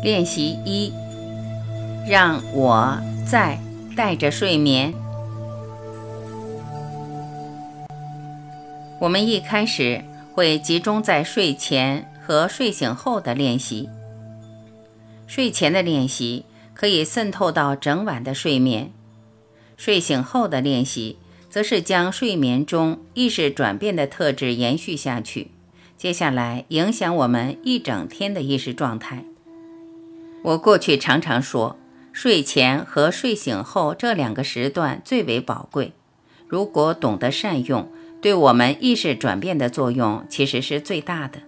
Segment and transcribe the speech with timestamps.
[0.00, 0.92] 练习一，
[2.08, 2.96] 让我
[3.26, 3.58] 在
[3.96, 4.94] 带着睡眠。
[9.00, 13.88] 我们一开始会集中在睡前和睡醒后的练习。
[15.26, 16.44] 睡前的练习
[16.74, 18.92] 可以渗透到整晚的睡眠，
[19.76, 21.18] 睡醒后的练习
[21.50, 25.50] 则是将睡眠中意识转变的特质延续下去。
[25.96, 29.24] 接下来影响我们一整天的意识状态。
[30.42, 31.76] 我过去常常说，
[32.12, 35.92] 睡前和睡醒后这两个时段最为宝贵。
[36.46, 37.90] 如果懂得善用，
[38.20, 41.40] 对我们意识转变的作用其实是最大的。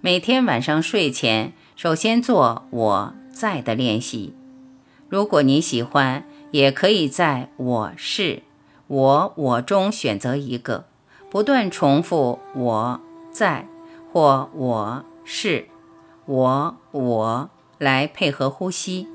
[0.00, 4.34] 每天晚上睡前，首先做“我在”的练习。
[5.08, 8.42] 如果你喜欢，也可以在“我是
[8.86, 10.84] ”“我我”中选择一个，
[11.30, 13.00] 不断重复“我”。
[13.32, 13.66] 在
[14.12, 15.66] 或我是
[16.26, 19.06] 我我来配合呼吸，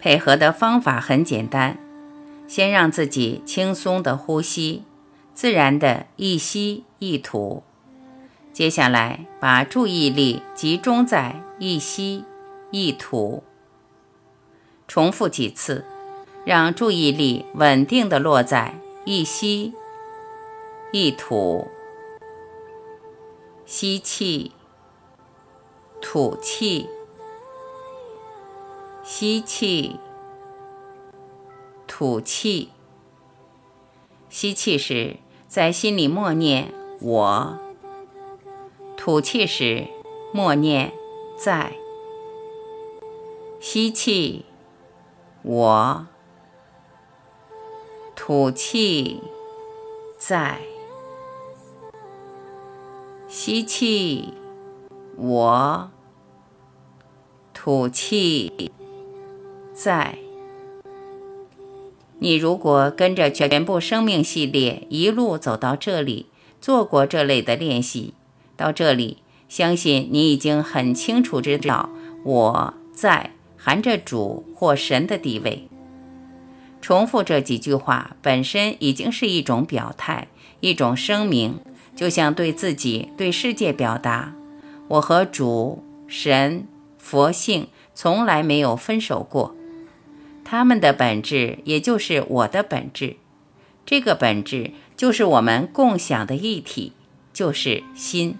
[0.00, 1.78] 配合的方法很简单，
[2.48, 4.84] 先让自己轻松的呼吸，
[5.34, 7.62] 自然的一吸一吐。
[8.52, 12.24] 接下来把注意力集中在一吸
[12.70, 13.42] 一吐，
[14.86, 15.84] 重复几次，
[16.44, 18.74] 让注意力稳定的落在
[19.04, 19.72] 一吸
[20.90, 21.68] 一吐。
[23.64, 24.52] 吸气，
[26.02, 26.88] 吐气，
[29.14, 30.00] 吸气，
[31.86, 32.70] 吐气。
[34.30, 37.58] 吸气时在心里默念“我”，
[38.96, 39.86] 吐气时
[40.32, 40.94] 默念
[41.36, 41.74] “在”。
[43.60, 44.46] 吸气，
[45.42, 46.06] 我；
[48.16, 49.20] 吐气，
[50.16, 50.62] 在。
[53.28, 54.32] 吸气，
[55.18, 55.90] 我；
[57.52, 58.72] 吐气，
[59.82, 60.16] 在。
[62.20, 66.26] 你如果跟着全部生命系列一路走到这里，
[66.60, 68.14] 做过这类的练习，
[68.56, 69.18] 到这里，
[69.48, 71.90] 相信你已经很清楚知道
[72.22, 75.66] 我在含着主或神的地位。
[76.80, 80.28] 重复这几句话本身已经是一种表态，
[80.60, 81.58] 一种声明。
[81.96, 84.32] 就像对自己、对世界表达
[84.88, 86.66] ：“我和主、神、
[86.98, 89.54] 佛性从来没有分手过，
[90.52, 93.16] 他们的本质也就是我的本质。
[93.86, 96.92] 这个本质就是我们共享的一体，
[97.32, 98.36] 就是心。”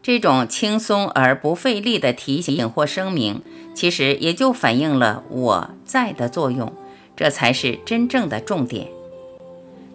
[0.00, 3.42] 这种轻松而不费力的提醒或声明，
[3.74, 6.72] 其实也就反映了我在的作用，
[7.16, 8.86] 这才是真正的重点。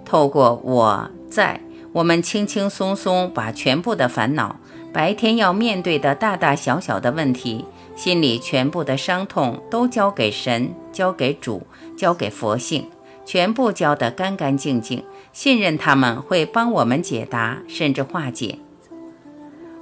[0.03, 1.61] 透过我在，
[1.93, 4.57] 我们轻轻松松把全部的烦恼、
[4.91, 7.63] 白天要面对的大大小小的问题、
[7.99, 11.67] 心里全部的伤痛，都交给神，交给主，
[11.97, 12.87] 交给佛性，
[13.25, 18.59] 全部交得干干净净，信任他们会帮我们解答，甚至化解。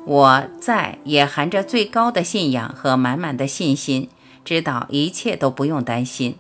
[0.04, 4.10] 我在也含着最高的信仰和满满的信心，
[4.44, 6.38] 知道一切都不用担心。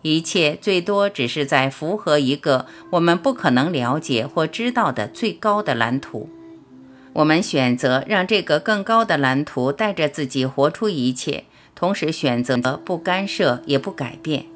[0.00, 6.30] 一切最多只是在符合一个我们不可能了解或知道的最高的蓝图。
[7.18, 14.46] 我们选择让这个更高的蓝图带着自己活出一切，同时选择不干涉也不改变。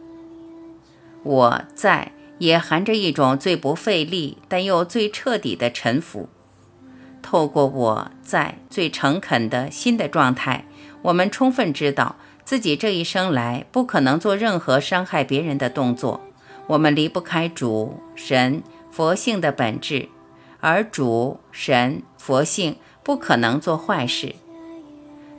[1.24, 6.28] 我在也含着一种最不费力但又最彻底的臣服。
[7.20, 10.64] 透过我在最诚恳的新的状态，
[11.02, 12.16] 我们充分知道。
[12.44, 16.20] 自己这一生来不可能做任何伤害别人的动作，
[16.66, 20.08] 我们离不开主神佛性的本质，
[20.62, 24.36] 而主神佛性不可能做坏事。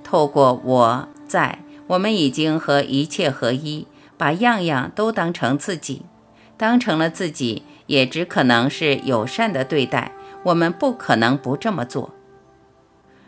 [0.04, 6.04] 透过我在，我们已经和一切合一，把样样都当成自己，
[6.58, 10.12] 当成了自己，也只可能是友善的对待。
[10.44, 12.12] 我们不可能不这么做。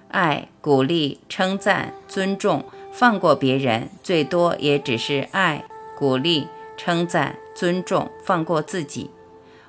[0.09, 2.65] 爱、鼓励、称赞、尊重。
[2.91, 5.65] 放过别人，最多也只是爱、
[5.97, 9.09] 鼓励、称赞、尊重；放过自己，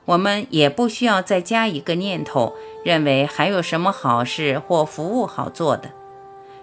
[0.07, 2.55] 我们也不需要再加一个念头，
[2.85, 5.91] 认为还有什么好事或服务好做的。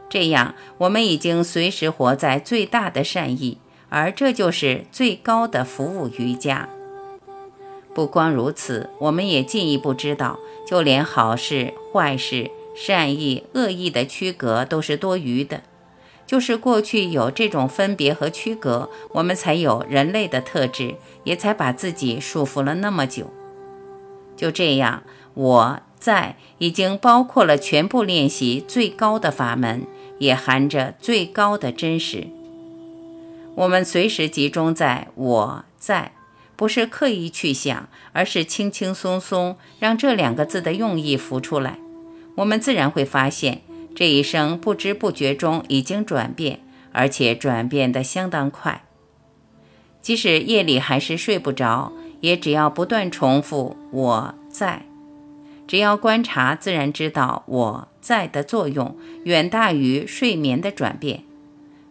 [0.10, 3.58] 这样，我们已经随时活在最大的善意，
[3.90, 6.70] 而这就是最高的服务瑜伽。
[7.94, 15.62] 不光如此，我们也进一步知道，就连好事、坏事、善意、恶意的区隔都是多余的。
[16.26, 23.32] 就是过去有这种分别和区隔，我们才有人类的特质，也才把自己束缚了那么久。
[24.36, 25.04] 就这样，
[25.34, 29.86] 我在已经包括了全部练习最高的法门，
[30.18, 32.28] 也含着最高的真实。
[33.56, 36.14] 我们随时集中在我在，
[36.56, 41.78] 不是刻意去想，而是轻轻松松让这两个字的用意浮出来，
[42.36, 43.62] 我们自然会发现，
[43.96, 46.60] 这一生不知不觉中已经转变，
[46.92, 48.84] 而且转变得相当快。
[50.02, 54.84] 即使夜里还是睡不着，也只要不断重复我在。
[55.66, 61.24] 只要观察，自然知道我在的作用远大于睡眠的转变。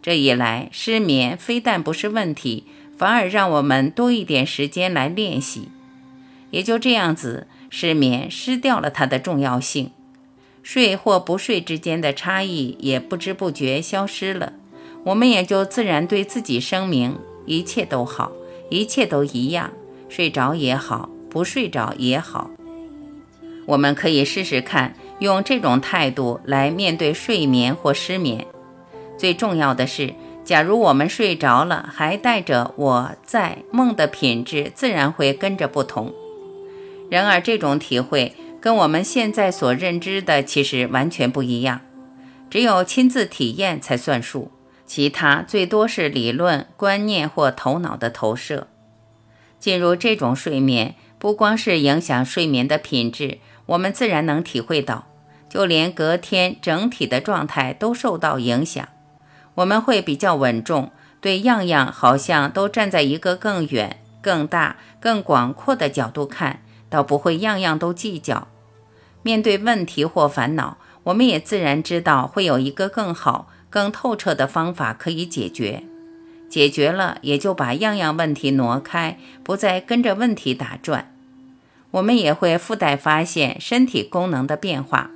[0.01, 2.65] 这一来，失眠非但不是问题，
[2.97, 5.69] 反而让我们多一点时间来练习。
[6.51, 9.91] 也就这样子，失眠失掉了它的重要性，
[10.63, 14.53] 睡或不睡之间的差异也不知不觉消失了。
[15.03, 18.31] 我们也就自然对自己声明：一切都好，
[18.69, 19.71] 一切都一样，
[20.07, 22.49] 睡着也好，不睡着也好。
[23.65, 28.45] 我们可以试试看，用这种态度来面对睡眠或失眠。
[29.17, 30.13] 最重要的是，
[30.45, 36.13] 假如我们睡着了，还带着我在梦的品质，自然会跟着不同。
[37.09, 38.33] 然而，这种体会
[38.63, 41.81] 跟我们现在所认知的其实完全不一样。
[42.49, 44.53] 只有亲自体验才算数，
[44.85, 48.67] 其他最多是理论、观念或头脑的投射。
[49.59, 53.39] 进入这种睡眠，不光是影响睡眠的品质。
[53.65, 55.09] 我们自然能体会到，
[55.49, 58.87] 就连隔天整体的状态都受到影响。
[59.55, 68.47] 我们会比较稳重，对样样好像都站在一个更远、更大、更广阔的角度看，倒不会样样都计较。
[69.23, 75.83] 面对问题或烦恼，我们也自然知道会有一个更好、更透彻的方法可以解决。
[76.49, 81.11] 解决了，也就把样样问题挪开，不再跟着问题打转。
[81.91, 85.09] 我们也会附带发现身体功能的变化，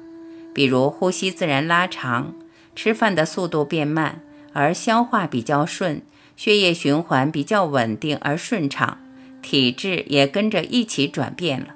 [0.54, 2.34] 比如呼吸自然拉长，
[2.76, 4.22] 吃饭的速度变慢，
[4.54, 6.02] 而消化比较顺，
[6.36, 8.98] 血液循环比较稳定而顺畅，
[9.42, 11.76] 体质也跟着一起转变了。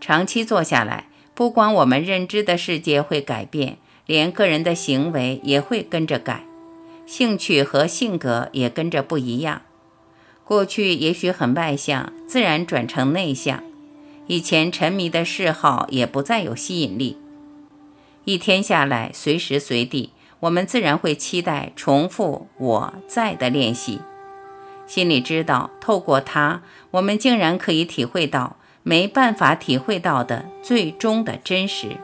[0.00, 6.46] 长期做下来，不光我们认知的世界会改变，连个人的行为也会跟着改，
[7.04, 9.60] 兴趣和性格也跟着不一样。
[10.44, 13.62] 过去也许很外向，自然转成内向。
[14.28, 17.18] 以前沉迷的嗜好也不再有吸引力。
[18.24, 24.00] 一天下来，随时随地，我们自然会期待重复“我在”的练习。
[24.86, 26.62] 心里知道，透过它，
[26.92, 28.56] 我们竟然可以体会到
[28.88, 31.96] 没办法体会到的最终的真实。